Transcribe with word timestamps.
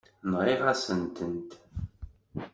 Nɣiɣ-asent-tent. 0.31 1.51